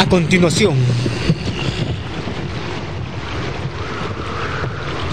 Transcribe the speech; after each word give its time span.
A 0.00 0.06
continuación, 0.06 0.76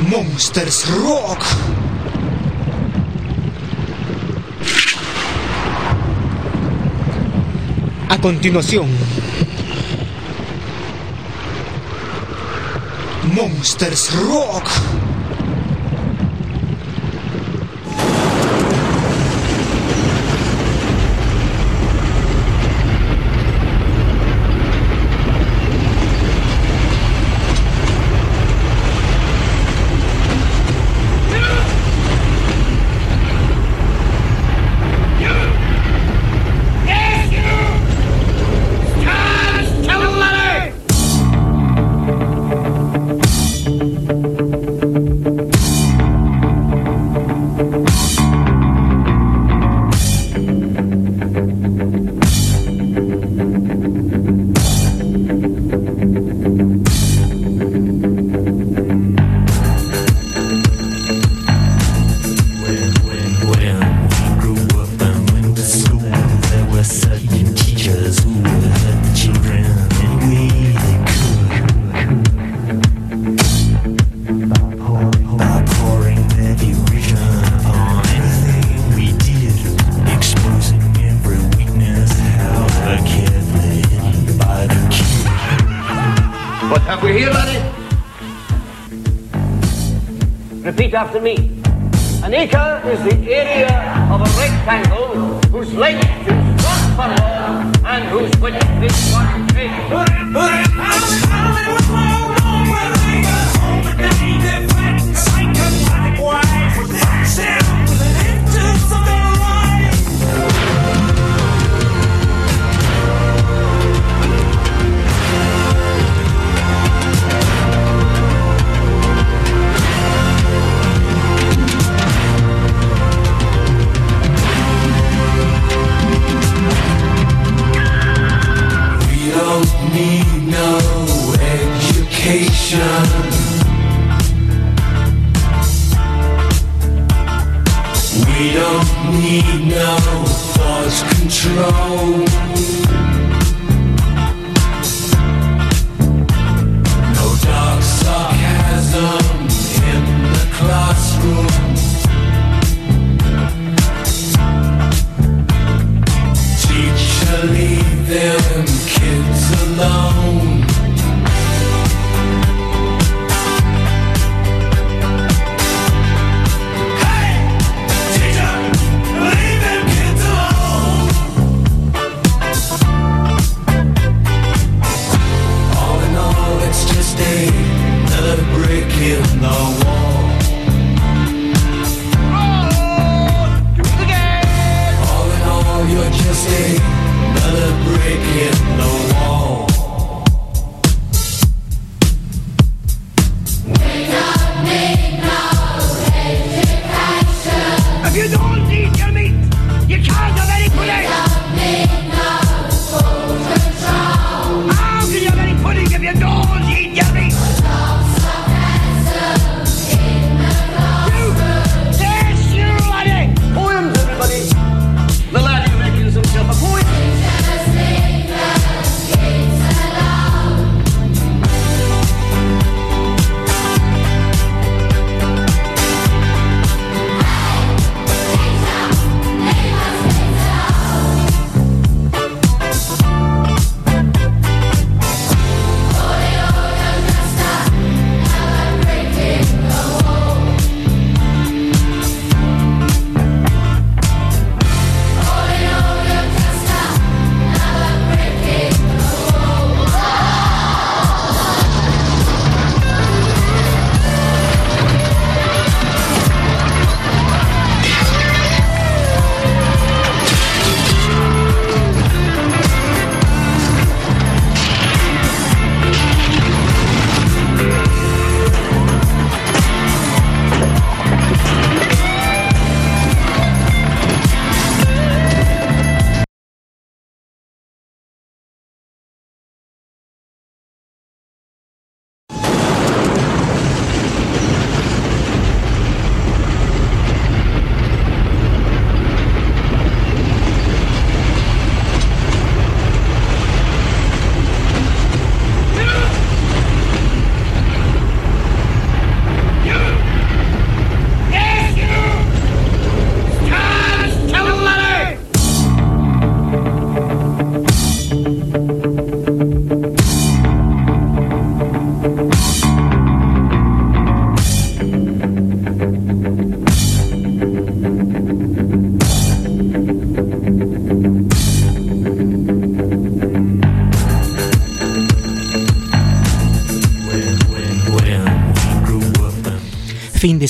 Monsters 0.08 0.90
Rock. 1.04 1.44
A 8.08 8.18
continuación, 8.20 8.88
Monsters 13.36 14.14
Rock. 14.16 15.17
After 91.08 91.22
me. 91.22 91.38
An 92.22 92.34
acre 92.34 92.82
is 92.86 93.02
the 93.02 93.16
area 93.32 93.72
of 94.12 94.20
a 94.20 94.30
rectangle 94.38 95.40
whose 95.52 95.74
length 95.74 96.04
is 96.28 96.66
one 96.66 96.86
furlong 96.98 97.74
and 97.86 98.04
whose 98.10 98.42
width 98.42 98.84
is 98.84 99.14
one 99.14 99.48
Fin 99.54 100.67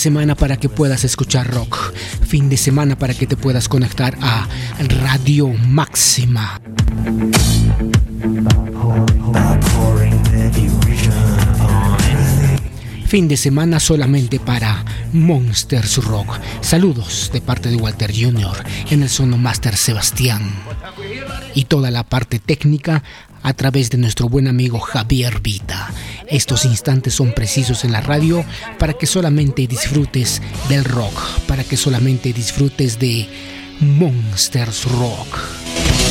semana 0.08 0.36
para 0.36 0.56
que 0.56 0.70
puedas 0.70 1.04
escuchar 1.04 1.54
rock. 1.54 1.92
Fin 2.26 2.48
de 2.48 2.56
semana 2.56 2.98
para 2.98 3.14
que 3.14 3.28
te 3.28 3.36
puedas 3.36 3.68
conectar 3.68 4.18
a 4.22 4.48
Radio 5.02 5.50
Máxima. 5.50 6.62
Fin 13.06 13.28
de 13.28 13.36
semana 13.36 13.82
solamente 13.82 14.40
para 14.40 14.86
Monsters 15.12 15.98
Rock. 16.06 16.40
Saludos 16.62 17.30
de 17.34 17.42
parte 17.42 17.68
de 17.68 17.76
Walter 17.76 18.14
Jr. 18.16 18.64
en 18.90 19.04
el 19.04 19.10
Sono 19.10 19.38
Master 19.38 19.76
Sebastián. 19.76 20.42
Y 21.54 21.66
toda 21.66 21.92
la 21.92 22.06
parte 22.06 22.40
técnica 22.40 23.04
a 23.44 23.54
través 23.54 23.90
de 23.90 23.98
nuestro 23.98 24.30
buen 24.30 24.48
amigo 24.48 24.80
Javier 24.80 25.42
Vita. 25.42 25.90
Estos 26.30 26.66
instantes 26.66 27.14
son 27.14 27.32
precisos 27.34 27.84
en 27.86 27.92
la 27.92 28.02
radio 28.02 28.44
para 28.78 28.94
que 28.94 29.06
solamente 29.06 29.68
disfrutes 29.68 30.42
del 30.68 30.84
rock, 30.84 31.14
para 31.48 31.64
que 31.64 31.78
solamente 31.78 32.34
disfrutes 32.34 33.00
de 33.00 33.28
Monsters 33.80 34.86
Rock. 34.86 36.07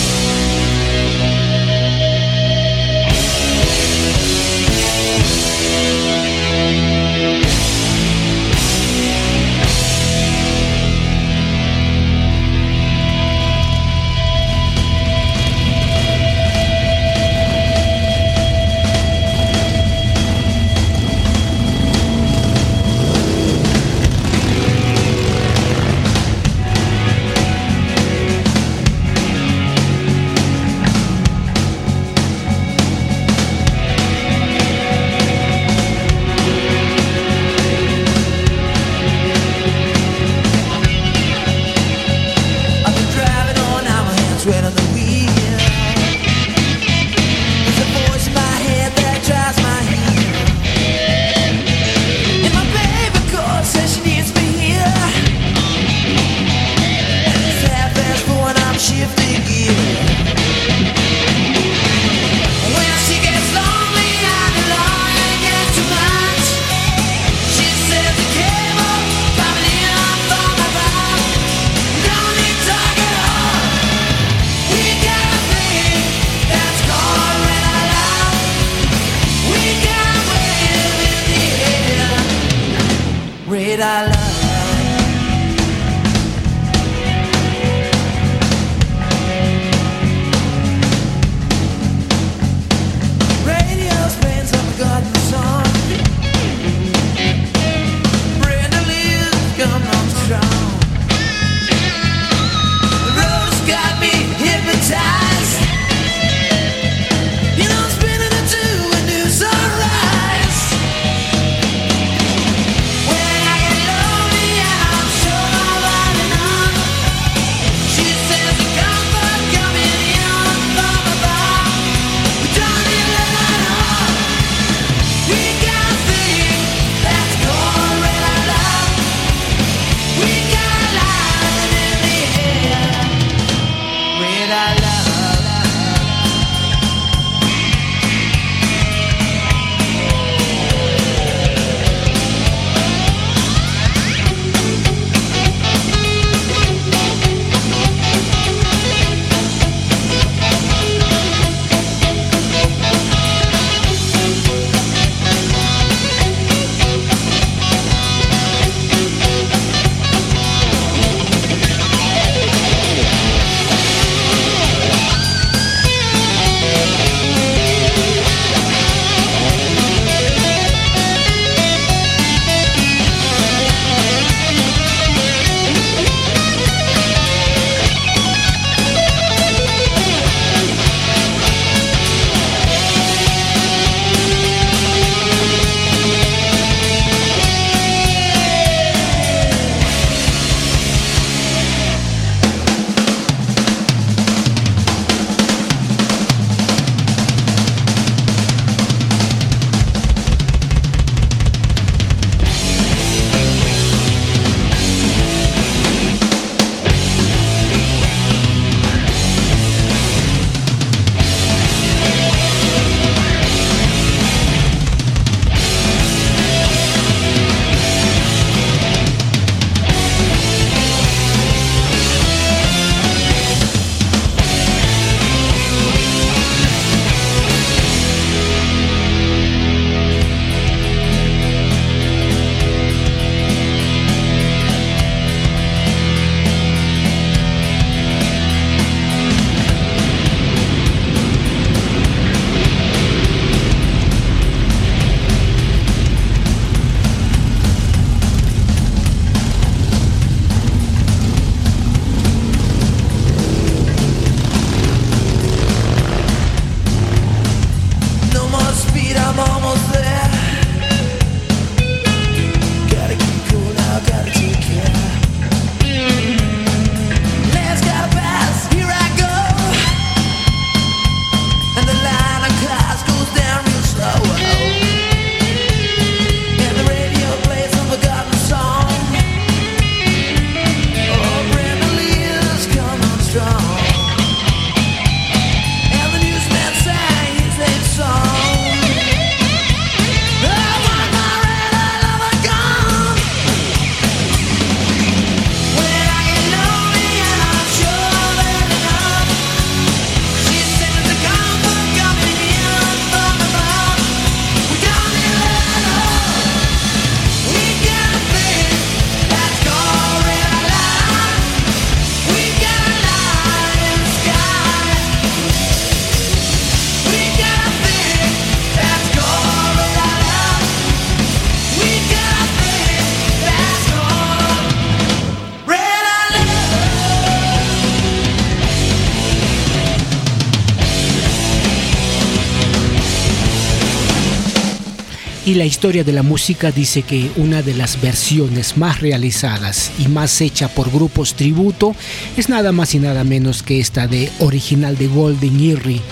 La 335.57 335.65
historia 335.65 336.05
de 336.05 336.13
la 336.13 336.23
música 336.23 336.71
dice 336.71 337.03
que 337.03 337.31
una 337.37 337.63
de 337.63 337.73
las 337.73 338.01
versiones 338.01 338.77
más 338.77 339.01
realizadas 339.01 339.91
y 339.99 340.09
más 340.09 340.41
hecha 340.43 340.69
por 340.69 340.91
grupos 340.91 341.35
tributo 341.35 341.97
es 342.37 342.49
nada 342.49 342.73
más 342.73 342.95
y 342.95 342.99
nada 342.99 343.25
menos 343.25 343.63
que 343.63 343.81
esta 343.81 344.07
de 344.07 344.31
original 344.41 344.99
de 344.99 345.09
Golden 345.09 345.59
Earring, 345.59 346.03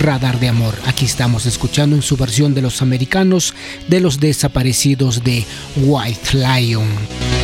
Radar 0.00 0.38
de 0.38 0.48
Amor. 0.48 0.74
Aquí 0.86 1.06
estamos 1.06 1.44
escuchando 1.46 1.96
en 1.96 2.02
su 2.02 2.16
versión 2.16 2.54
de 2.54 2.62
los 2.62 2.82
americanos 2.82 3.54
de 3.88 4.00
los 4.00 4.20
desaparecidos 4.20 5.24
de 5.24 5.44
White 5.76 6.36
Lion. 6.36 7.43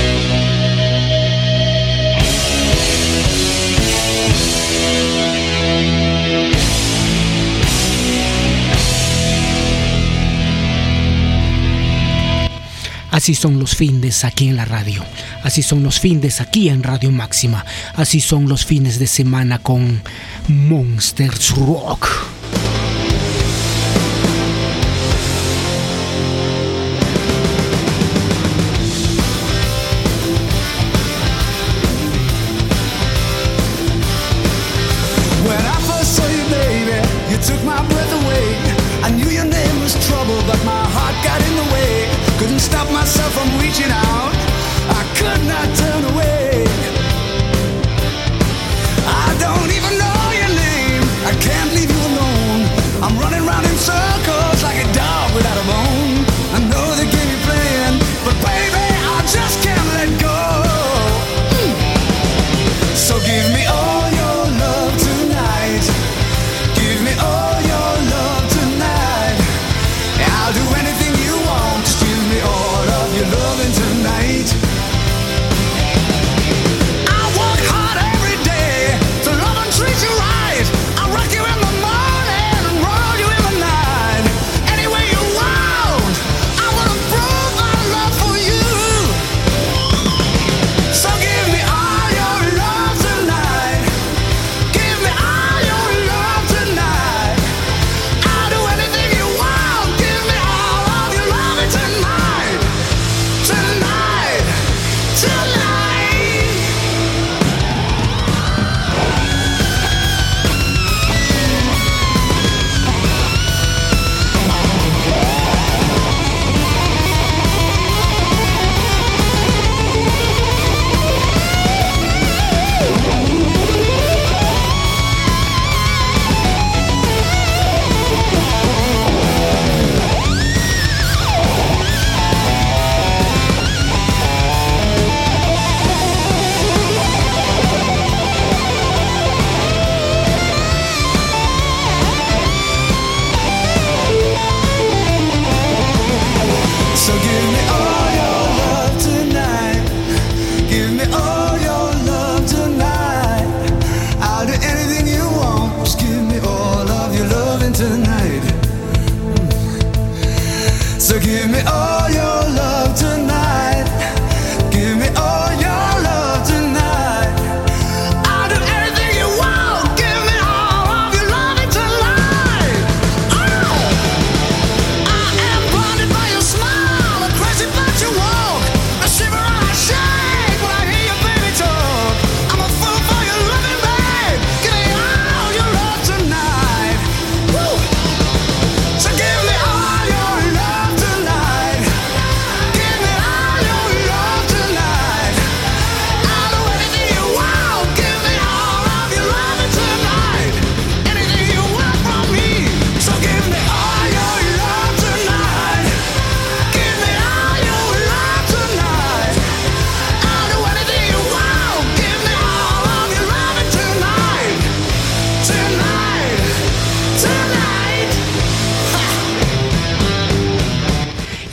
Así 13.20 13.34
son 13.34 13.58
los 13.58 13.76
fines 13.76 14.24
aquí 14.24 14.48
en 14.48 14.56
la 14.56 14.64
radio. 14.64 15.04
Así 15.42 15.62
son 15.62 15.82
los 15.82 16.00
fines 16.00 16.40
aquí 16.40 16.70
en 16.70 16.82
Radio 16.82 17.10
Máxima. 17.10 17.66
Así 17.94 18.18
son 18.18 18.48
los 18.48 18.64
fines 18.64 18.98
de 18.98 19.06
semana 19.06 19.58
con 19.58 20.00
Monsters 20.48 21.50
Rock. 21.50 22.29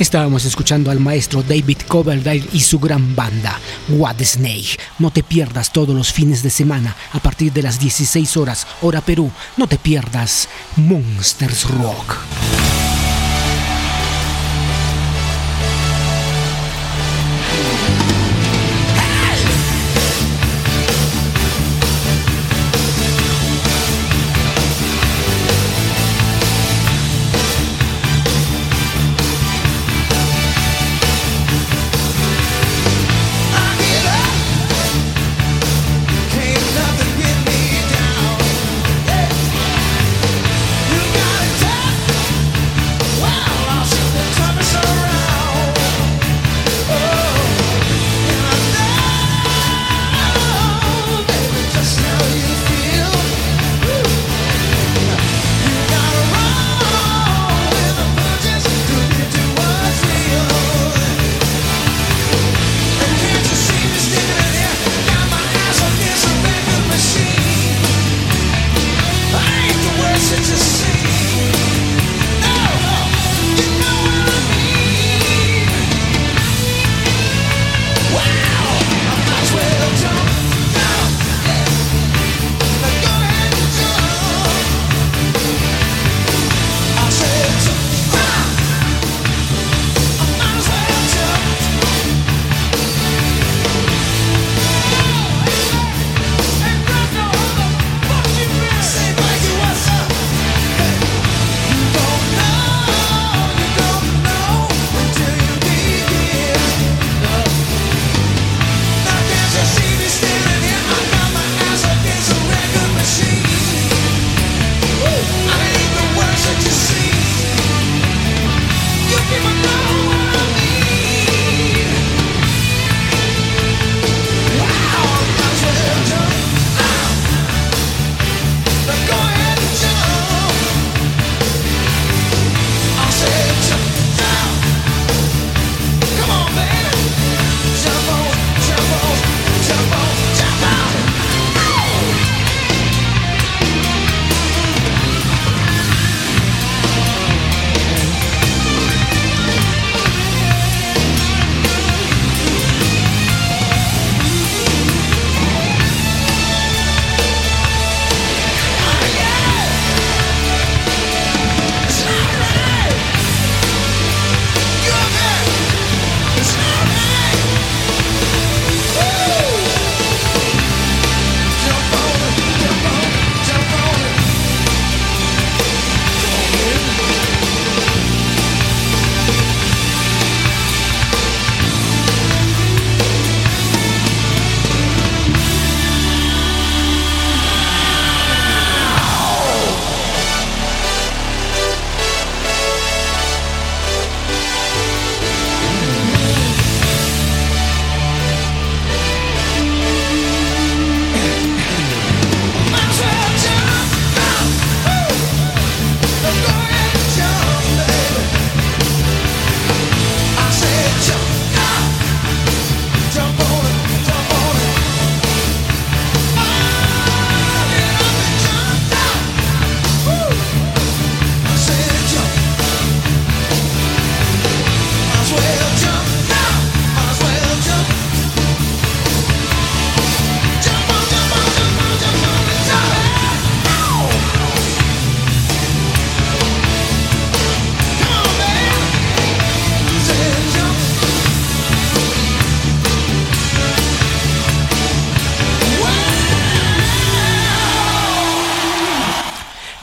Estábamos 0.07 0.45
escuchando 0.45 0.89
al 0.89 1.01
maestro 1.01 1.43
David 1.43 1.79
Coverdale 1.85 2.45
y 2.53 2.61
su 2.61 2.79
gran 2.79 3.13
banda, 3.13 3.59
What 3.89 4.23
Snake. 4.23 4.79
No 4.99 5.11
te 5.11 5.21
pierdas 5.21 5.73
todos 5.73 5.93
los 5.93 6.13
fines 6.13 6.41
de 6.43 6.49
semana 6.49 6.95
a 7.11 7.19
partir 7.19 7.51
de 7.51 7.61
las 7.61 7.77
16 7.77 8.37
horas, 8.37 8.65
hora 8.81 9.01
Perú. 9.01 9.29
No 9.57 9.67
te 9.67 9.77
pierdas 9.77 10.47
Monsters 10.77 11.69
Rock. 11.71 12.15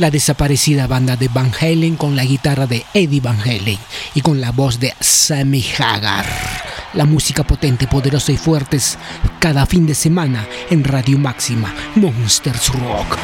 La 0.05 0.11
desaparecida 0.11 0.87
banda 0.87 1.17
de 1.17 1.29
Van 1.29 1.51
Halen 1.59 1.97
con 1.97 2.15
la 2.15 2.27
guitarra 2.27 2.67
de 2.67 2.85
Eddie 2.93 3.23
Van 3.23 3.41
Halen 3.41 3.79
y 4.15 4.21
con 4.21 4.39
la 4.39 4.51
voz 4.51 4.79
de 4.79 4.93
Sammy 5.01 5.65
Hagar. 5.79 6.27
La 6.93 7.07
música 7.07 7.43
potente, 7.43 7.87
poderosa 7.87 8.31
y 8.31 8.37
fuertes 8.37 8.99
cada 9.39 9.65
fin 9.65 9.87
de 9.87 9.95
semana 9.95 10.47
en 10.69 10.85
Radio 10.85 11.19
Máxima, 11.19 11.75
Monsters 11.95 12.69
Rock. 12.75 13.17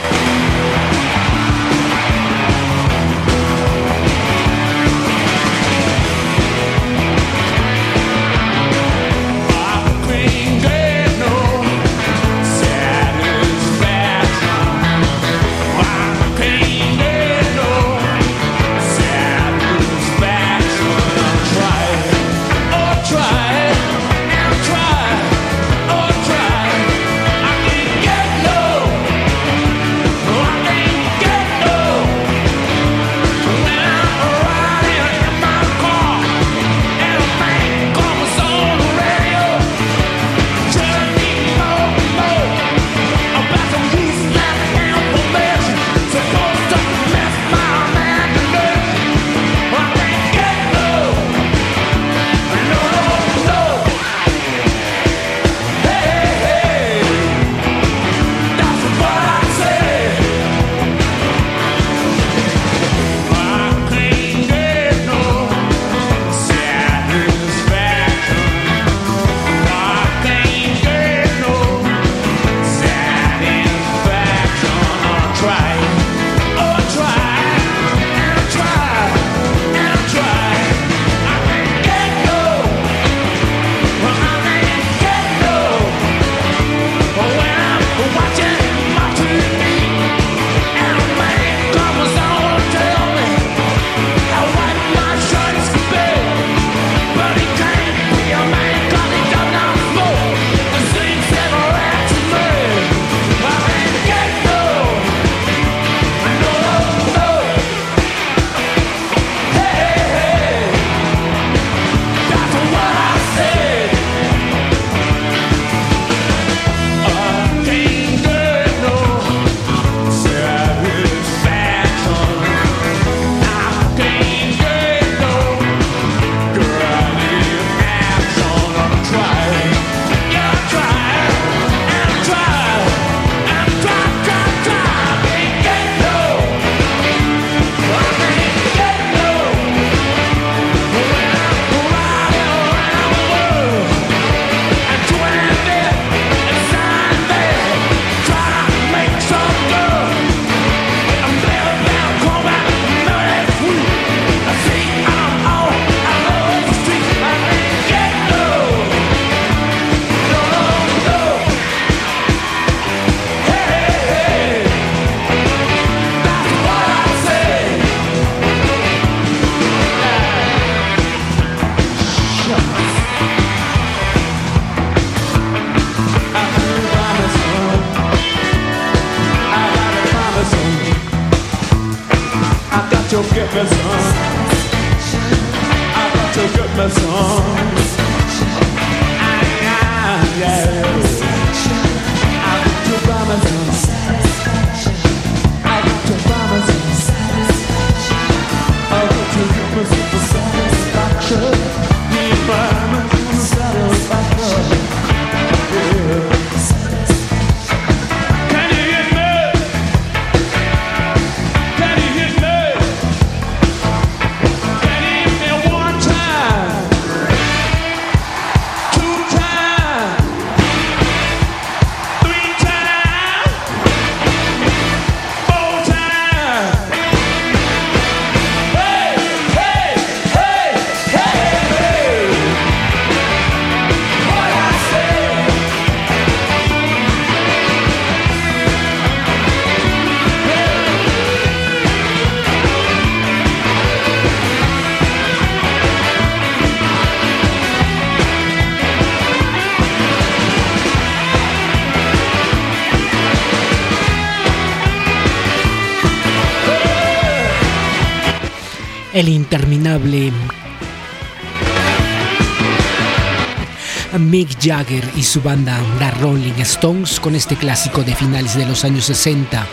Mick 264.19 264.59
Jagger 264.61 265.05
y 265.17 265.23
su 265.23 265.41
banda 265.41 265.81
The 265.99 266.11
Rolling 266.21 266.61
Stones 266.61 267.19
con 267.21 267.35
este 267.35 267.57
clásico 267.57 268.03
de 268.03 268.15
finales 268.15 268.57
de 268.57 268.67
los 268.67 268.85
años 268.85 269.05
60, 269.07 269.67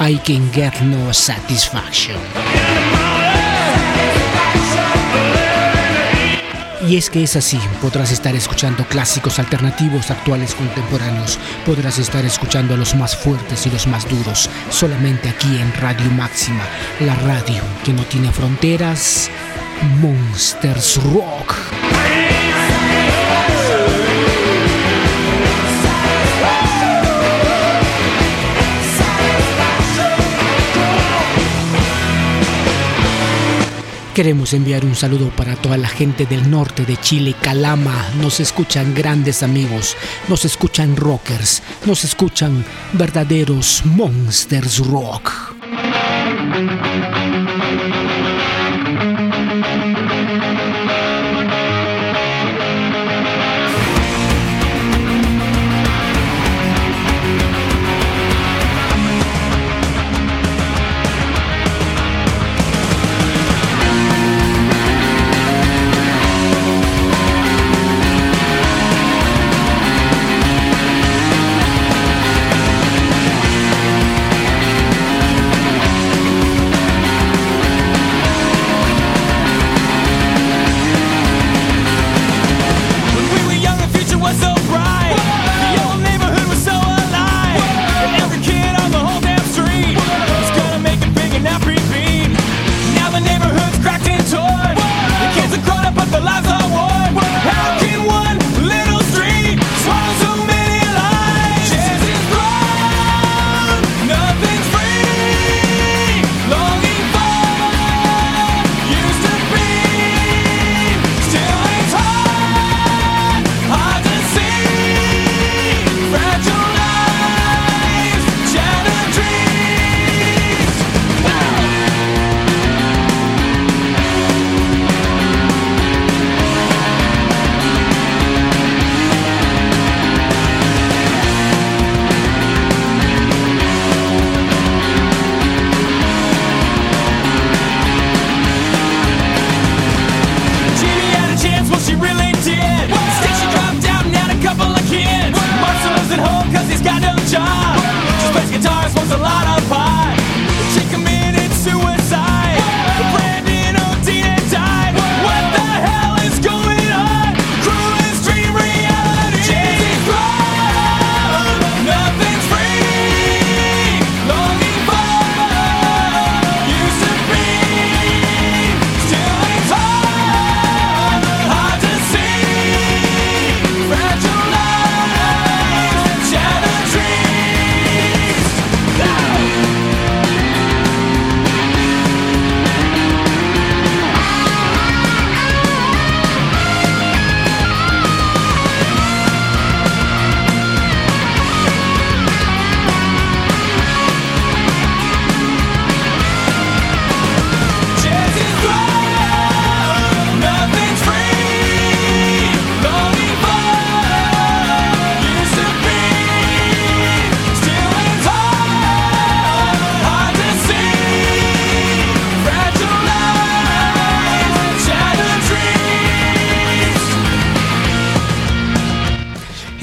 I 0.00 0.18
Can 0.18 0.52
Get 0.52 0.80
No 0.82 1.12
Satisfaction. 1.12 2.18
Y 6.88 6.98
es 6.98 7.08
que 7.08 7.22
es 7.22 7.34
así, 7.34 7.58
podrás 7.80 8.12
estar 8.12 8.36
escuchando 8.36 8.84
clásicos 8.84 9.38
alternativos, 9.38 10.10
actuales, 10.10 10.54
contemporáneos, 10.54 11.38
podrás 11.64 11.98
estar 11.98 12.22
escuchando 12.26 12.74
a 12.74 12.76
los 12.76 12.94
más 12.94 13.16
fuertes 13.16 13.66
y 13.66 13.70
los 13.70 13.86
más 13.86 14.06
duros, 14.06 14.50
solamente 14.68 15.30
aquí 15.30 15.56
en 15.56 15.72
Radio 15.80 16.10
Máxima, 16.10 16.62
la 17.00 17.14
radio 17.14 17.62
que 17.84 17.94
no 17.94 18.02
tiene 18.04 18.30
fronteras, 18.30 19.30
Monsters 20.00 20.98
Rock. 21.12 21.54
Queremos 34.14 34.52
enviar 34.52 34.84
un 34.84 34.94
saludo 34.94 35.30
para 35.30 35.56
toda 35.56 35.76
la 35.76 35.88
gente 35.88 36.24
del 36.24 36.48
norte 36.48 36.84
de 36.84 36.96
Chile, 36.96 37.34
Calama. 37.40 38.10
Nos 38.20 38.38
escuchan 38.38 38.94
grandes 38.94 39.42
amigos, 39.42 39.96
nos 40.28 40.44
escuchan 40.44 40.96
rockers, 40.96 41.62
nos 41.84 42.04
escuchan 42.04 42.64
verdaderos 42.92 43.82
monsters 43.84 44.78
rock. 44.86 45.43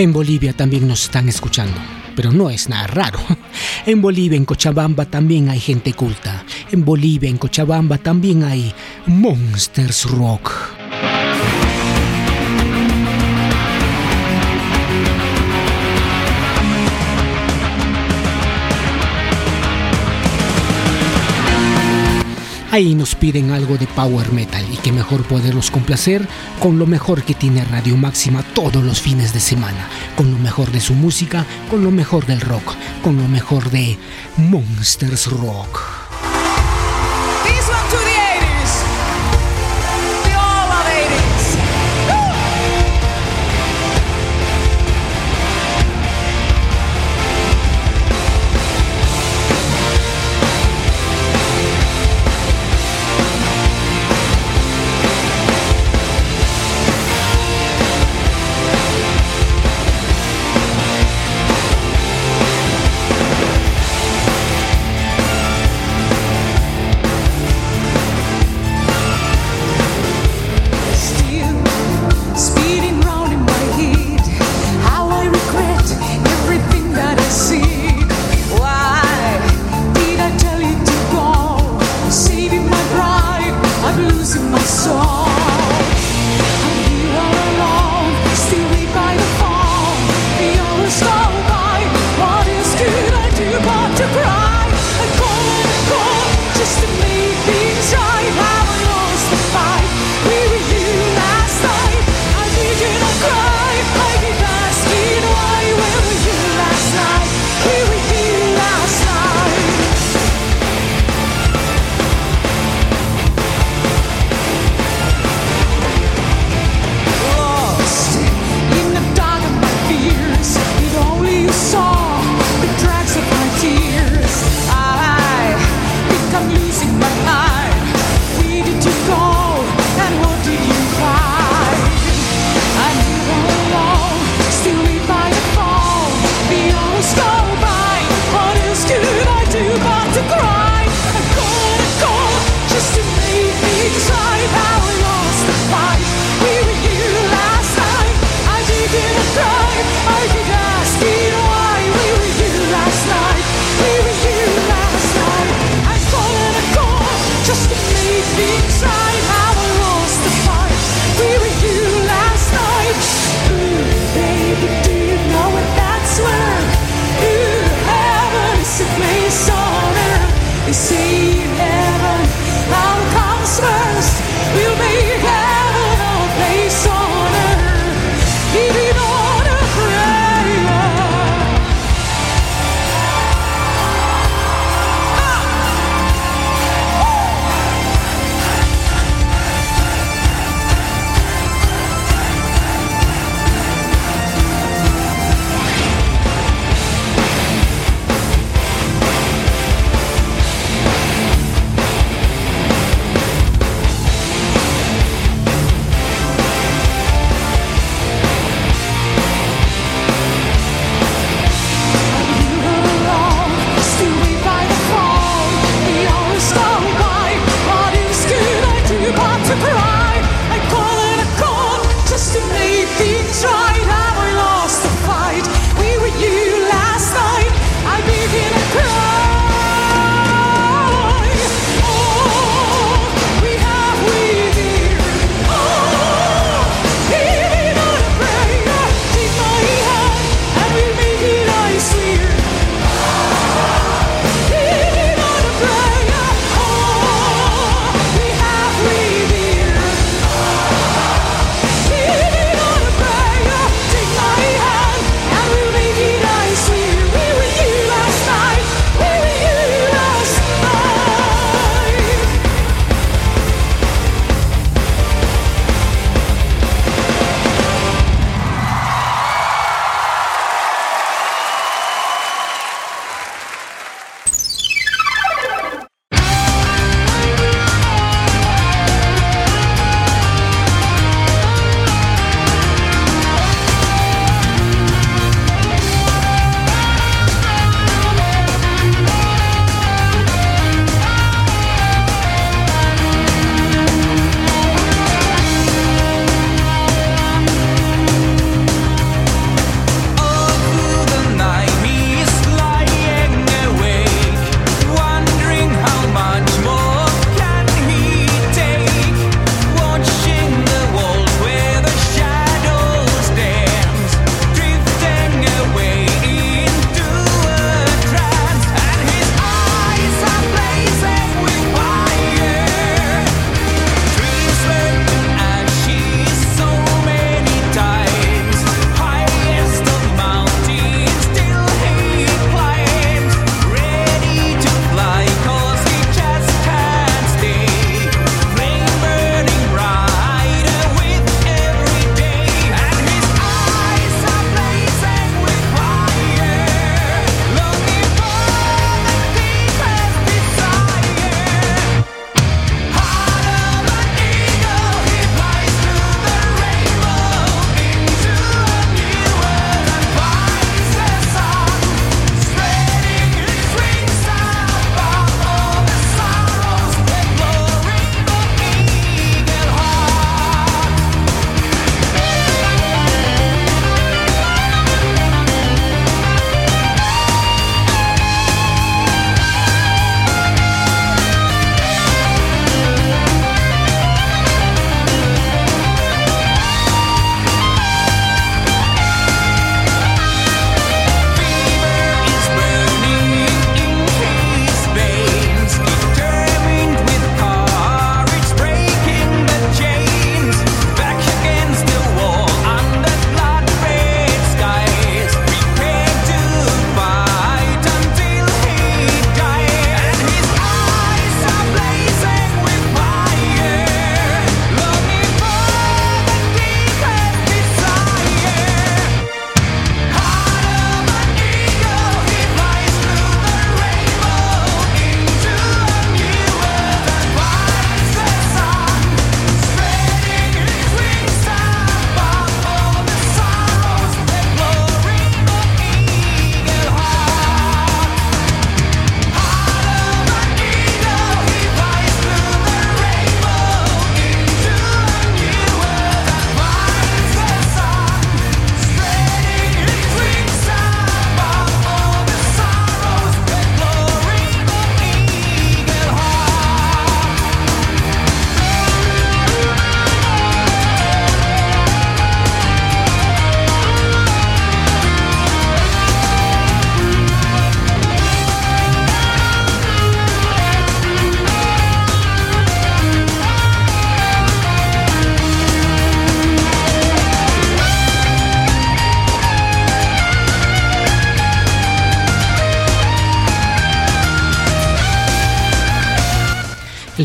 En 0.02 0.14
Bolivia 0.14 0.52
también 0.52 0.88
nos 0.88 1.04
están 1.04 1.30
escuchando, 1.30 1.80
pero 2.16 2.32
no 2.32 2.50
es 2.50 2.68
nada 2.68 2.88
raro. 2.88 3.20
En 3.86 4.02
Bolivia, 4.02 4.36
en 4.36 4.46
Cochabamba 4.46 5.06
también 5.06 5.50
hay 5.50 5.60
gente 5.60 5.94
culta. 5.94 6.44
En 6.72 6.84
Bolivia, 6.84 7.30
en 7.30 7.38
Cochabamba 7.38 8.00
también 8.00 8.44
hay 8.44 8.74
Monsters 9.06 10.06
Rock. 10.06 10.71
Ahí 22.72 22.96
nos 22.96 23.16
piden 23.16 23.52
algo 23.52 23.78
de 23.78 23.86
power 23.86 24.32
metal 24.32 24.66
y 24.72 24.78
que 24.78 24.94
mejor 24.94 25.24
poderlos 25.24 25.70
complacer 25.70 26.26
con 26.62 26.80
lo 26.80 26.86
mejor 26.88 27.24
que 27.24 27.34
tiene 27.34 27.66
Radio 27.66 27.98
Máxima 27.98 28.44
todos 28.44 28.82
los 28.82 29.02
fines 29.02 29.34
de 29.34 29.42
semana, 29.42 29.90
con 30.16 30.32
lo 30.32 30.38
mejor 30.38 30.72
de 30.72 30.80
su 30.80 30.94
música, 30.94 31.46
con 31.70 31.84
lo 31.84 31.92
mejor 31.92 32.26
del 32.26 32.40
rock, 32.40 32.74
con 33.04 33.18
lo 33.18 33.28
mejor 33.28 33.72
de 33.72 33.98
Monsters 34.38 35.28
Rock. 35.28 35.91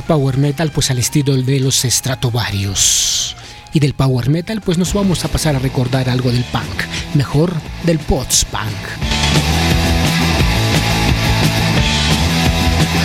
Power 0.07 0.39
metal 0.39 0.71
pues 0.71 0.91
al 0.91 0.99
estilo 0.99 1.37
de 1.37 1.61
los 1.61 1.83
Stratovarius. 1.83 3.37
Y 3.73 3.81
del 3.81 3.95
power 3.95 4.31
metal 4.31 4.63
pues 4.63 4.79
nos 4.79 4.95
vamos 4.95 5.25
a 5.25 5.29
pasar 5.29 5.57
a 5.57 5.59
recordar 5.59 6.09
algo 6.09 6.33
del 6.33 6.45
punk, 6.45 6.83
mejor 7.15 7.53
del 7.85 7.99
post-punk. 7.99 8.73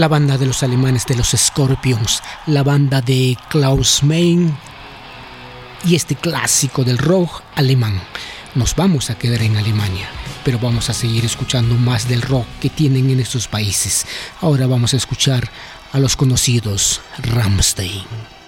la 0.00 0.08
banda 0.08 0.38
de 0.38 0.46
los 0.46 0.62
alemanes 0.62 1.04
de 1.04 1.14
los 1.14 1.34
Scorpions, 1.36 2.22
la 2.46 2.62
banda 2.62 3.02
de 3.02 3.36
Klaus 3.50 4.02
Main 4.02 4.56
y 5.84 5.94
este 5.94 6.16
clásico 6.16 6.84
del 6.84 6.96
rock 6.96 7.42
alemán. 7.54 8.00
Nos 8.54 8.74
vamos 8.74 9.10
a 9.10 9.18
quedar 9.18 9.42
en 9.42 9.58
Alemania, 9.58 10.08
pero 10.42 10.58
vamos 10.58 10.88
a 10.88 10.94
seguir 10.94 11.26
escuchando 11.26 11.74
más 11.74 12.08
del 12.08 12.22
rock 12.22 12.46
que 12.62 12.70
tienen 12.70 13.10
en 13.10 13.20
estos 13.20 13.46
países. 13.46 14.06
Ahora 14.40 14.66
vamos 14.66 14.94
a 14.94 14.96
escuchar 14.96 15.50
a 15.92 15.98
los 15.98 16.16
conocidos 16.16 17.02
Rammstein. 17.18 18.39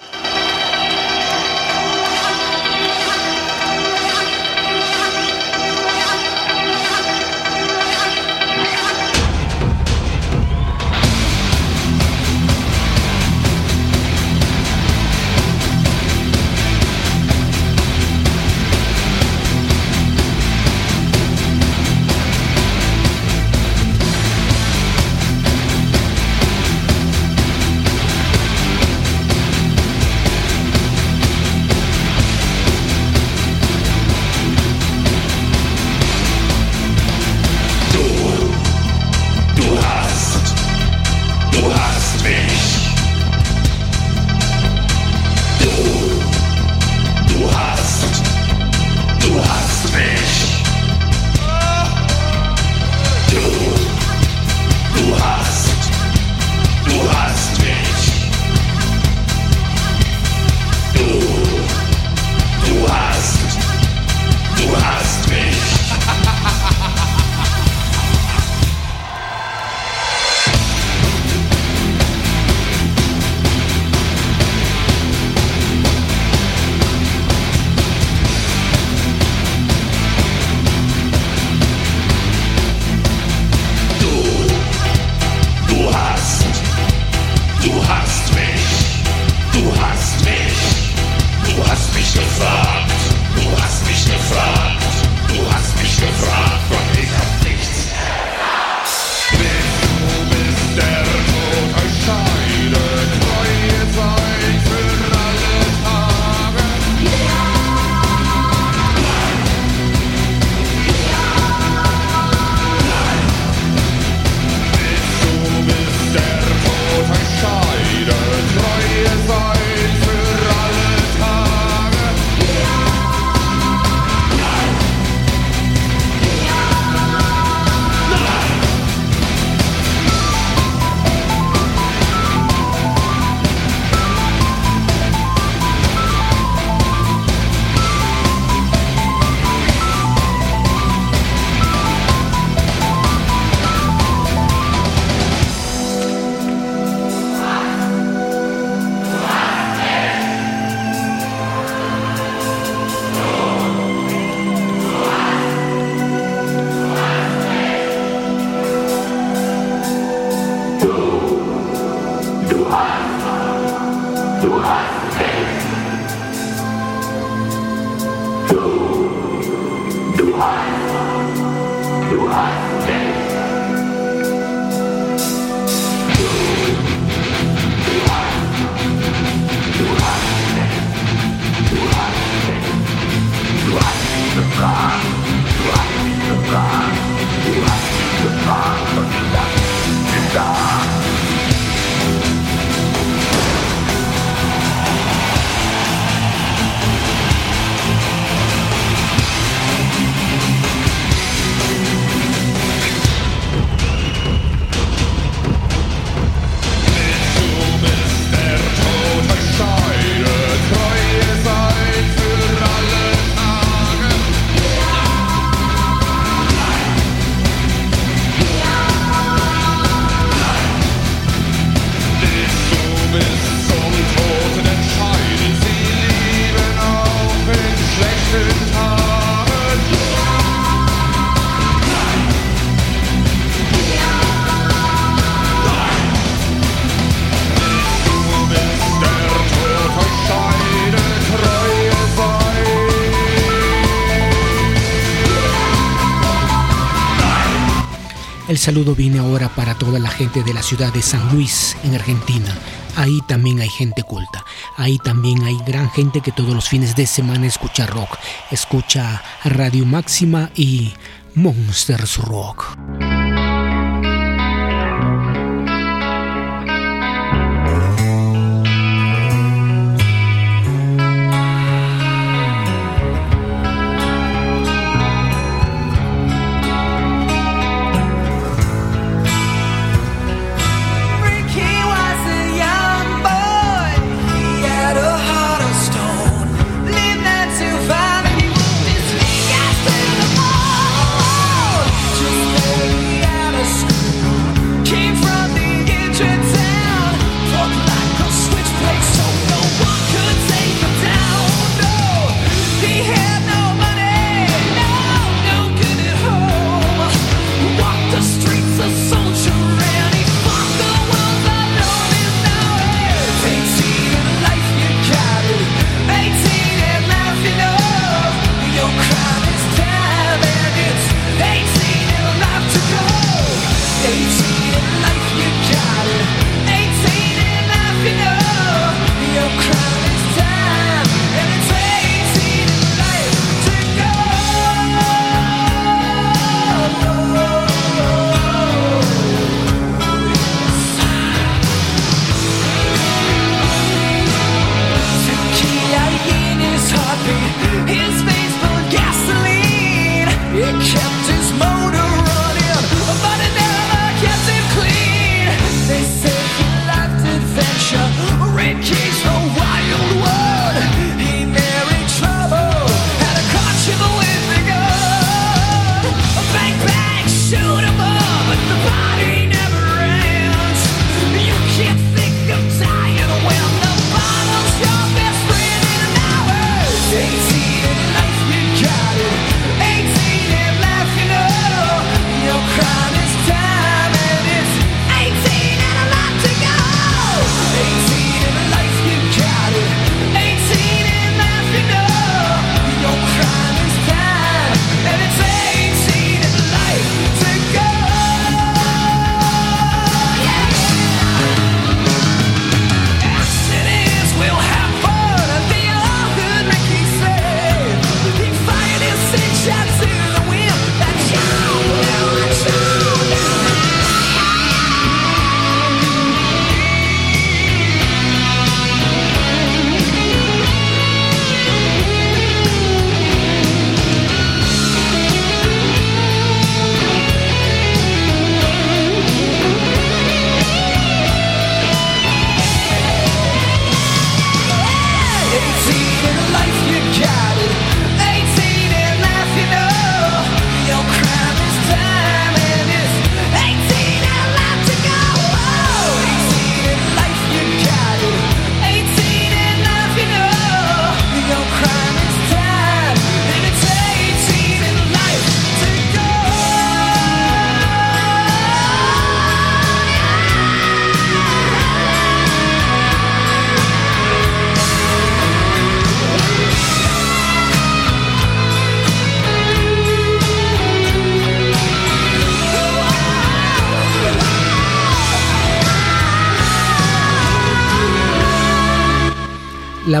Saludo 248.63 248.95
viene 248.95 249.19
ahora 249.19 249.49
para 249.49 249.75
toda 249.75 249.99
la 249.99 250.09
gente 250.09 250.41
de 250.41 250.53
la 250.53 250.63
ciudad 250.63 250.93
de 250.93 251.01
San 251.01 251.35
Luis, 251.35 251.75
en 251.83 251.95
Argentina. 251.95 252.57
Ahí 252.95 253.19
también 253.27 253.59
hay 253.59 253.67
gente 253.67 254.03
culta. 254.03 254.45
Ahí 254.77 254.97
también 254.99 255.43
hay 255.43 255.57
gran 255.67 255.91
gente 255.91 256.21
que 256.21 256.31
todos 256.31 256.55
los 256.55 256.69
fines 256.69 256.95
de 256.95 257.05
semana 257.05 257.45
escucha 257.45 257.85
rock. 257.87 258.17
Escucha 258.51 259.21
Radio 259.43 259.85
Máxima 259.85 260.49
y 260.55 260.93
Monsters 261.35 262.19
Rock. 262.19 262.77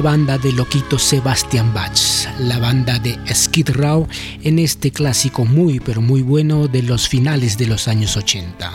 Banda 0.03 0.37
de 0.37 0.51
Loquito 0.51 0.99
Sebastian 0.99 1.73
Bach, 1.73 2.27
la 2.37 2.59
banda 2.59 2.99
de 2.99 3.17
Skid 3.33 3.69
Row 3.69 4.05
en 4.43 4.59
este 4.59 4.91
clásico 4.91 5.45
muy 5.45 5.79
pero 5.79 6.01
muy 6.01 6.21
bueno 6.21 6.67
de 6.67 6.83
los 6.83 7.07
finales 7.07 7.57
de 7.57 7.67
los 7.67 7.87
años 7.87 8.17
80. 8.17 8.69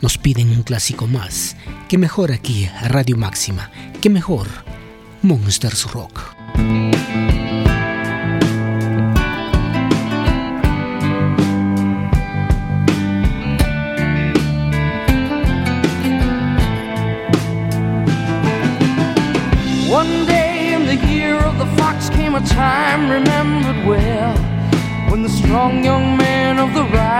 Nos 0.00 0.18
piden 0.18 0.50
un 0.50 0.62
clásico 0.62 1.08
más. 1.08 1.56
¿Qué 1.88 1.98
mejor 1.98 2.30
aquí, 2.30 2.68
Radio 2.80 3.16
Máxima? 3.16 3.72
¿Qué 4.00 4.08
mejor? 4.08 4.46
Monsters 5.22 5.90
Rock. 5.90 6.20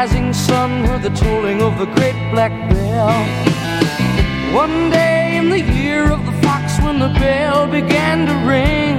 Rising 0.03 0.33
sun 0.33 0.85
heard 0.85 1.01
the 1.01 1.11
tolling 1.11 1.63
of 1.63 1.79
the 1.79 1.87
great 1.95 2.19
black 2.33 2.51
bell. 2.71 3.15
One 4.53 4.91
day 4.91 5.37
in 5.37 5.49
the 5.49 5.61
year 5.61 6.11
of 6.11 6.27
the 6.27 6.33
fox 6.43 6.65
when 6.81 6.99
the 6.99 7.13
bell 7.21 7.69
began 7.69 8.27
to 8.27 8.35
ring 8.55 8.95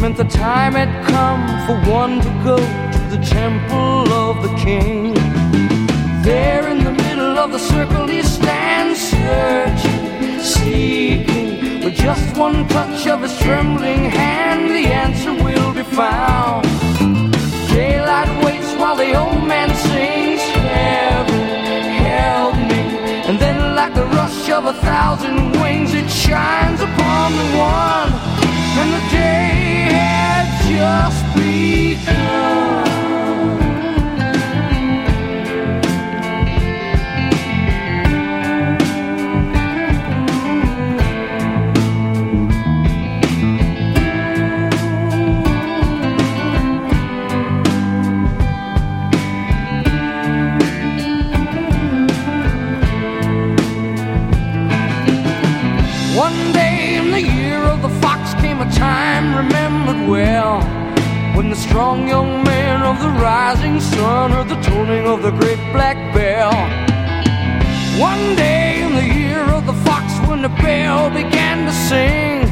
meant 0.00 0.16
the 0.16 0.24
time 0.24 0.72
had 0.72 0.92
come 1.14 1.44
for 1.66 1.76
one 1.90 2.22
to 2.22 2.30
go 2.42 2.56
to 2.56 3.00
the 3.14 3.22
temple 3.22 4.10
of 4.26 4.34
the 4.46 4.52
king. 4.66 5.12
There 6.22 6.68
in 6.72 6.78
the 6.84 6.92
middle 7.04 7.36
of 7.44 7.52
the 7.52 7.58
circle 7.58 8.06
he 8.06 8.22
stands 8.22 8.98
searching, 9.12 10.40
seeking 10.40 11.84
with 11.84 11.96
just 11.96 12.34
one 12.34 12.66
touch 12.68 13.06
of 13.06 13.20
his 13.20 13.36
trembling 13.40 14.04
hand, 14.20 14.70
the 14.70 14.86
answer 15.02 15.34
will 15.44 15.74
be 15.74 15.82
found. 15.82 16.64
Daylight 17.68 18.43
while 18.94 19.06
the 19.06 19.18
old 19.18 19.46
man 19.46 19.74
sings, 19.74 20.40
Heaven, 20.40 21.82
help 22.06 22.54
me. 22.54 22.82
And 23.28 23.38
then, 23.38 23.74
like 23.74 23.94
the 23.94 24.04
rush 24.04 24.50
of 24.50 24.66
a 24.66 24.72
thousand 24.74 25.52
wings, 25.60 25.94
it 25.94 26.08
shines 26.08 26.80
upon 26.80 27.32
the 27.32 27.48
one. 27.58 28.12
And 28.80 28.92
the 28.96 29.04
day 29.10 29.88
had 29.98 30.46
just 30.68 31.24
begun. 31.34 32.93
Strong 61.74 62.06
young 62.06 62.44
man 62.44 62.82
of 62.82 63.02
the 63.02 63.08
rising 63.20 63.80
sun 63.80 64.30
heard 64.30 64.48
the 64.48 64.60
tolling 64.62 65.08
of 65.08 65.22
the 65.22 65.32
great 65.32 65.58
black 65.72 65.96
bell. 66.14 66.54
One 68.00 68.36
day 68.36 68.80
in 68.84 68.94
the 68.94 69.08
year 69.18 69.42
of 69.50 69.66
the 69.66 69.72
fox 69.82 70.06
when 70.28 70.40
the 70.42 70.54
bell 70.62 71.10
began 71.10 71.66
to 71.66 71.72
sing, 71.72 72.42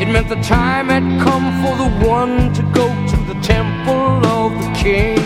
it 0.00 0.08
meant 0.10 0.30
the 0.30 0.40
time 0.40 0.88
had 0.88 1.04
come 1.20 1.46
for 1.60 1.74
the 1.76 1.90
one 2.08 2.54
to 2.54 2.62
go 2.72 2.88
to 3.12 3.16
the 3.30 3.38
temple 3.42 4.24
of 4.40 4.52
the 4.64 4.70
king. 4.72 5.20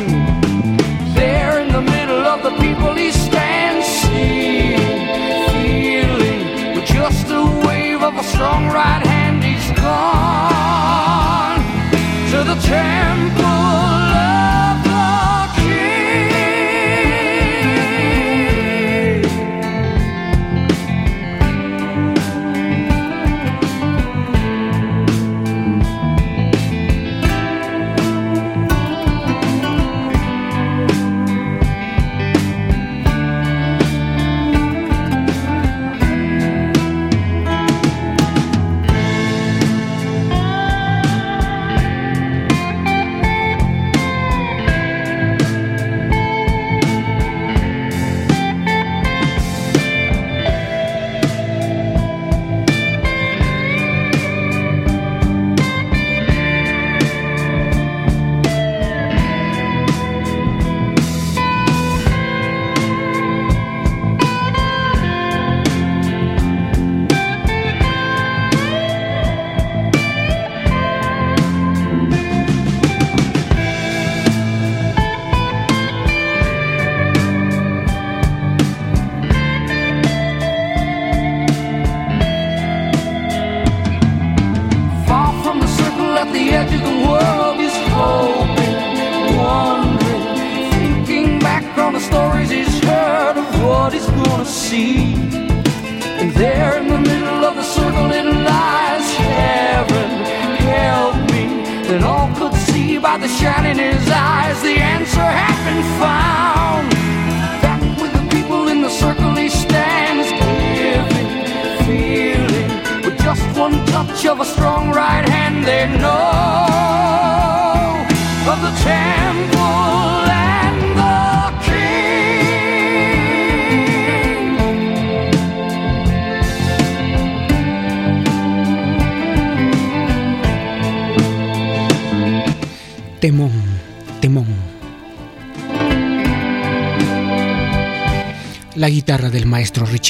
There 1.14 1.60
in 1.60 1.68
the 1.68 1.82
middle 1.82 2.24
of 2.26 2.42
the 2.42 2.54
people 2.64 2.94
he 2.94 3.12
stands, 3.12 3.86
seeing, 3.86 5.06
feeling, 5.54 6.74
with 6.74 6.86
just 6.86 7.28
a 7.30 7.44
wave 7.64 8.02
of 8.02 8.16
a 8.16 8.24
strong 8.24 8.66
right 8.66 9.05
temple 12.60 13.55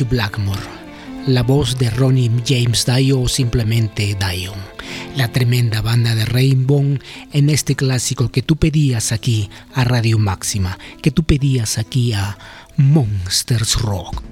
Blackmore, 0.05 0.61
la 1.27 1.43
voz 1.43 1.79
de 1.79 1.89
Ronnie 1.91 2.31
James 2.47 2.85
Dio 2.87 3.23
o 3.23 3.29
simplemente 3.29 4.15
Dio, 4.15 4.53
la 5.17 5.33
tremenda 5.33 5.81
banda 5.81 6.15
de 6.15 6.25
Rainbow 6.25 6.99
en 7.33 7.51
este 7.51 7.75
clásico 7.75 8.31
que 8.31 8.43
tú 8.43 8.57
pedías 8.57 9.13
aquí 9.13 9.49
a 9.75 9.85
Radio 9.85 10.19
Máxima, 10.19 10.79
que 11.03 11.11
tú 11.11 11.25
pedías 11.25 11.79
aquí 11.79 12.13
a 12.13 12.37
Monsters 12.77 13.77
Rock. 13.77 14.26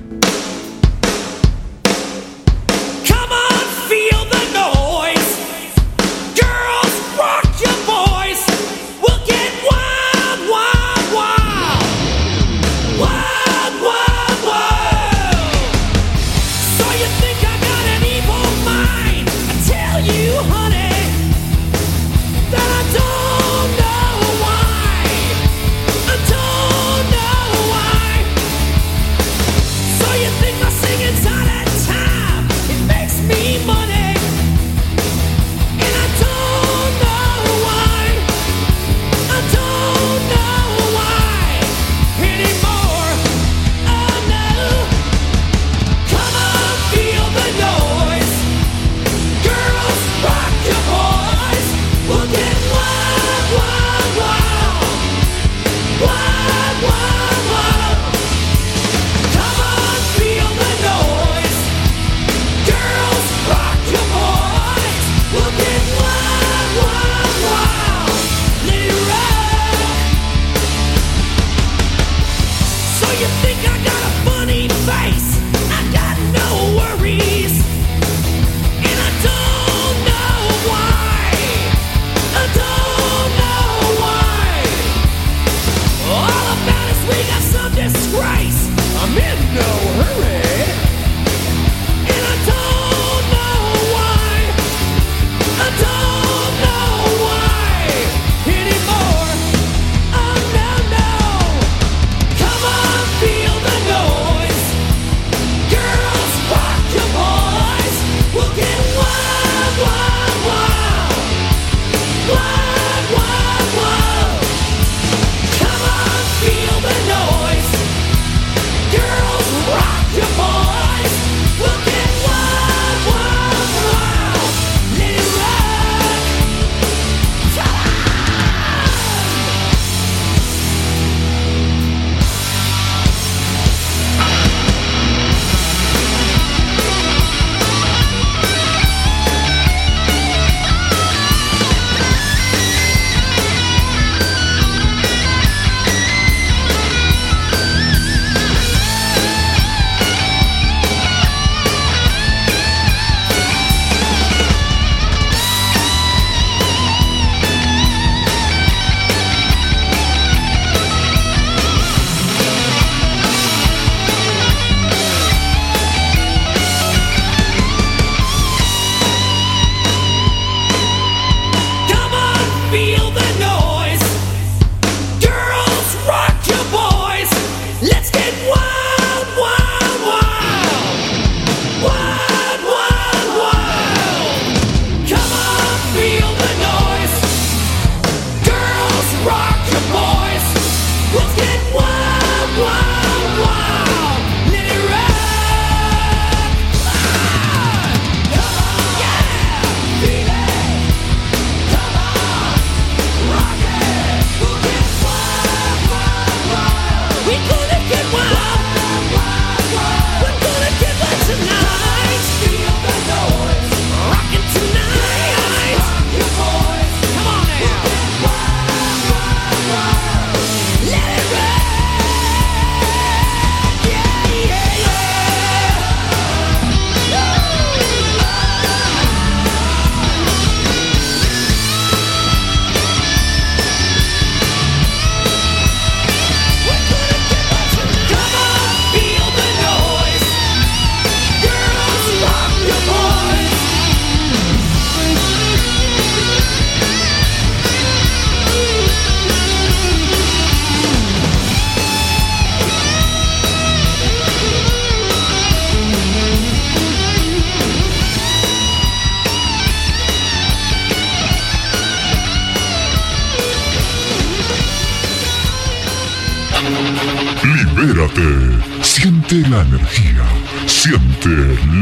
La 269.54 269.62
energía. 269.62 270.24
Siente 270.66 271.28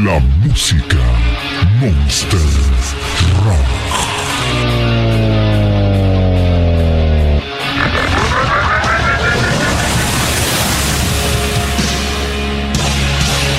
la 0.05 0.19
música. 0.45 0.99
Monster 1.81 2.39
Rock. 3.45 3.67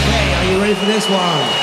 Hey, 0.06 0.34
are 0.36 0.52
you 0.52 0.62
ready 0.62 0.76
for 0.76 0.86
this 0.86 1.10
one? 1.10 1.63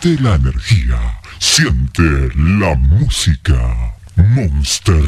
Siente 0.00 0.22
la 0.22 0.36
energía, 0.36 1.20
siente 1.38 2.02
la 2.34 2.74
música. 2.74 3.92
Monster 4.16 5.02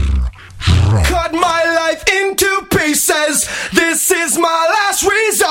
Rock. 0.91 1.07
Cut 1.07 1.33
my 1.33 1.65
life 1.65 2.05
into 2.09 2.67
pieces. 2.71 3.49
This 3.73 4.11
is 4.11 4.37
my 4.37 4.69
last 4.77 5.03
resort. 5.03 5.42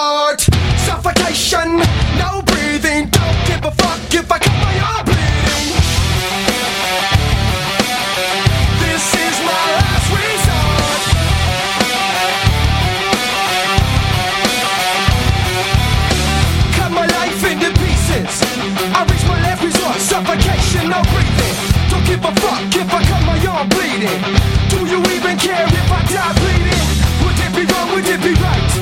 Don't 22.02 22.18
give 22.18 22.26
a 22.26 22.34
fuck 22.42 22.76
if 22.76 22.94
I 22.94 23.04
cut 23.04 23.22
my 23.26 23.38
arm 23.46 23.70
bleeding. 23.70 24.22
Do 24.70 24.88
you 24.90 25.00
even 25.14 25.38
care 25.38 25.66
if 25.70 25.92
I 25.92 26.02
die 26.10 26.34
bleeding? 26.42 26.82
Would 27.22 27.38
it 27.38 27.54
be 27.54 27.64
wrong? 27.72 27.94
Would 27.94 28.08
it 28.08 28.22
be 28.24 28.34
right? 28.42 28.74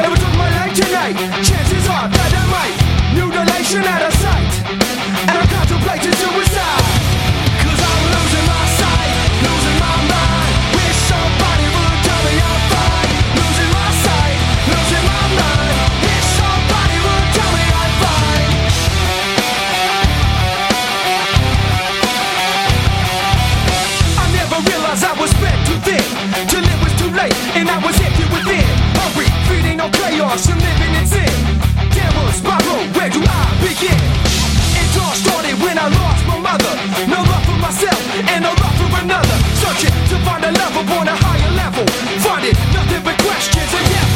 Ever 0.00 0.16
took 0.16 0.34
my 0.38 0.48
life 0.56 0.72
tonight? 0.72 1.16
Chances 1.44 1.84
are 1.88 2.08
that 2.08 2.32
I 2.32 2.44
might. 2.48 2.76
Mutilation 3.12 3.84
out 3.84 4.00
of 4.00 4.14
sight. 4.14 4.48
And 5.28 5.36
I'm 5.36 5.48
contemplating 5.48 6.14
suicide. 6.14 6.97
Chaos 29.92 30.48
and 30.48 30.60
living 30.60 30.94
in. 30.94 31.06
Sin 31.06 31.32
Downward 31.94 32.34
spiral, 32.34 32.82
where 32.96 33.10
do 33.10 33.20
I 33.22 33.42
begin? 33.64 34.00
It 34.76 34.92
all 35.00 35.14
started 35.14 35.56
when 35.62 35.78
I 35.78 35.88
lost 35.88 36.22
my 36.26 36.38
mother. 36.38 36.74
No 37.08 37.20
love 37.22 37.44
for 37.48 37.58
myself 37.58 38.00
and 38.32 38.42
no 38.44 38.52
love 38.52 38.76
for 38.80 38.90
another. 39.00 39.36
Searching 39.62 39.94
to 40.10 40.16
find 40.26 40.44
a 40.44 40.52
love 40.52 40.74
upon 40.76 41.08
a 41.08 41.16
higher 41.16 41.52
level. 41.56 41.86
Finding 42.20 42.56
nothing 42.72 43.02
but 43.04 43.16
questions 43.22 43.70
and 43.72 43.86
devils 43.92 44.07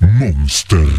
Monster 0.00 0.89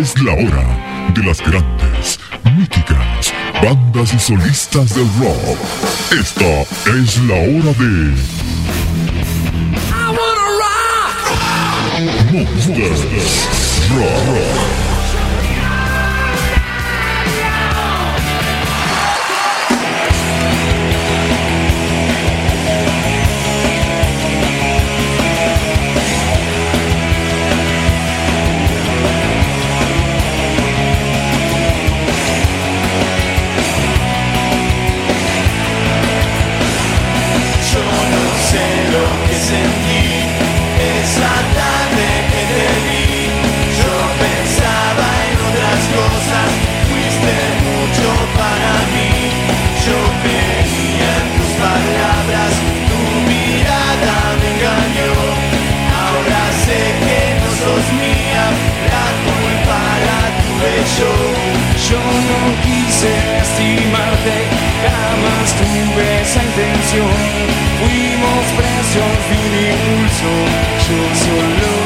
es 0.00 0.20
la 0.22 0.32
hora 0.32 1.10
de 1.14 1.22
las 1.22 1.40
grandes, 1.40 2.20
míticas, 2.56 3.32
bandas 3.62 4.12
y 4.12 4.18
solistas 4.18 4.94
del 4.94 5.08
rock. 5.18 5.58
Esta 6.12 6.62
es 6.90 7.18
la 7.22 7.34
hora 7.34 7.72
de... 7.78 8.14
Rock. 12.36 13.16
Yo 13.88 14.85
esa 66.36 66.44
intención. 66.44 67.08
Fuimos 67.80 68.44
presos 68.56 69.12
de 69.28 69.36
un 69.36 69.52
impulso, 69.70 70.30
yo 70.86 71.00
solo 71.24 71.85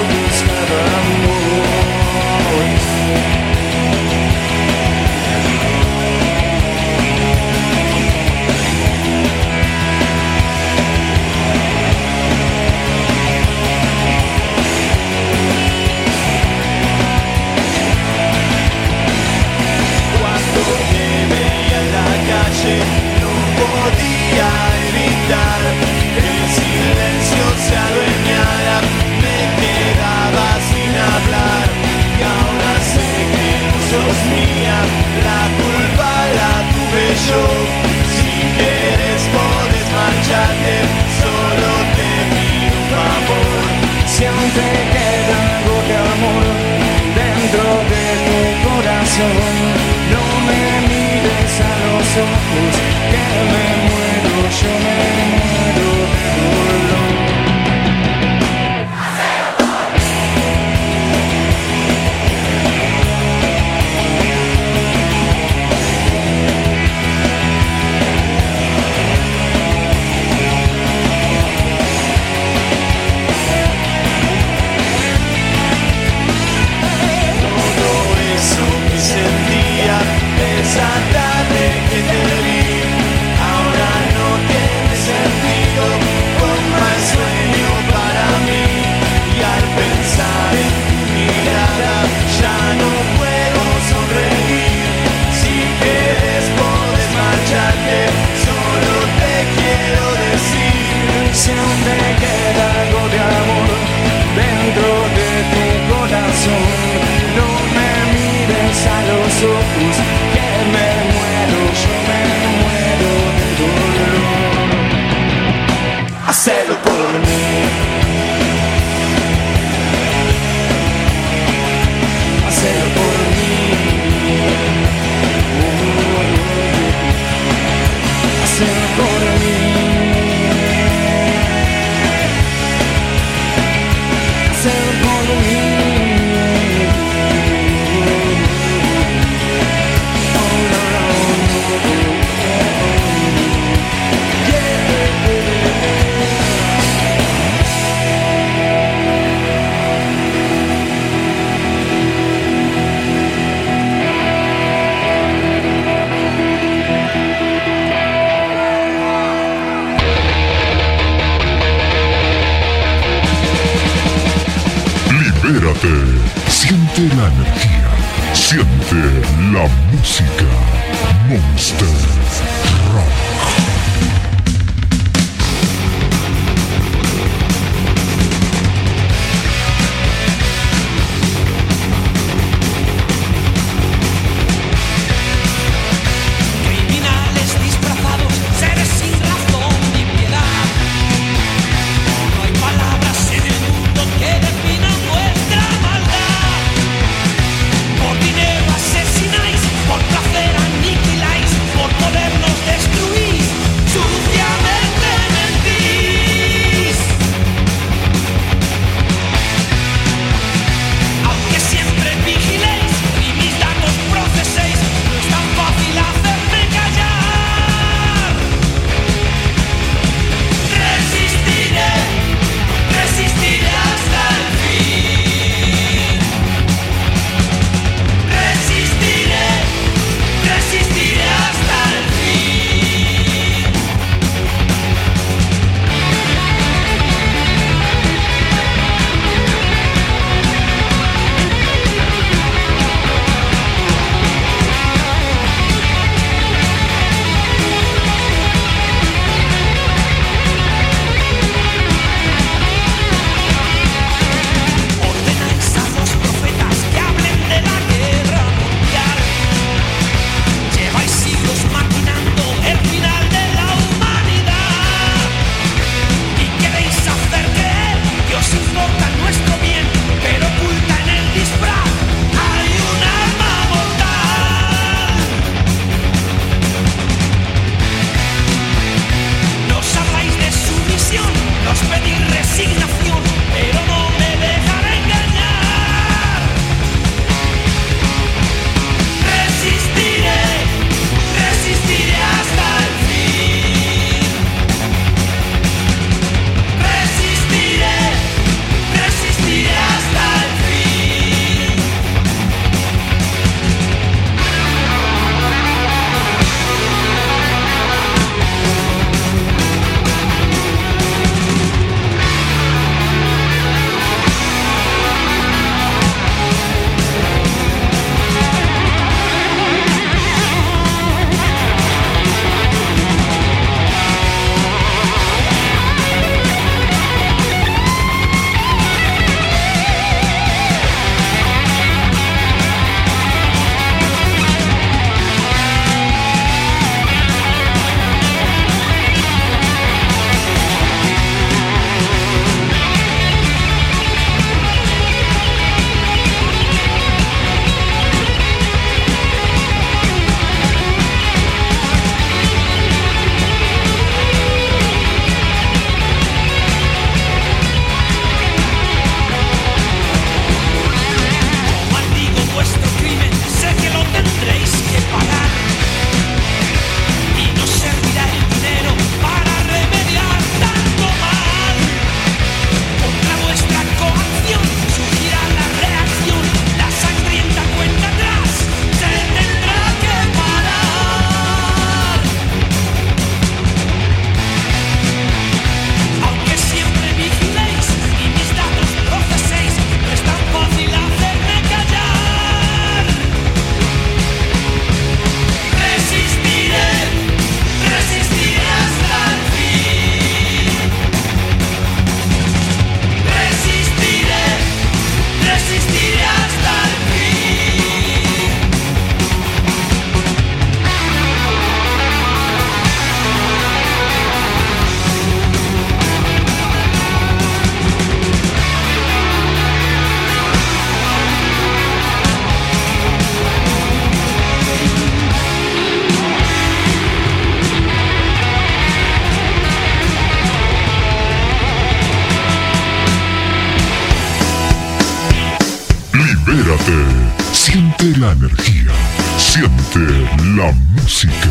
música. 441.11 441.51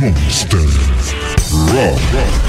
Monster 0.00 0.60
Rock. 1.50 2.47